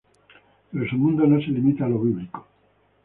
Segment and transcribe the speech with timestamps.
[0.71, 2.47] Pero su mundo no se limita a lo bíblico.